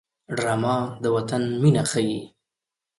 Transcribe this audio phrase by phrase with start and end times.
[0.37, 2.21] ډرامه د وطن مینه ښيي